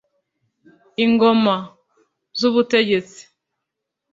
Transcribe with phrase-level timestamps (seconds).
[1.05, 1.55] ingoma
[2.39, 3.21] (z’ubutegetsi)